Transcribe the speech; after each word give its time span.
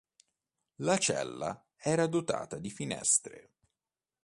La 0.77 0.97
cella 0.97 1.63
era 1.77 2.07
dotata 2.07 2.57
di 2.57 2.71
finestre. 2.71 3.51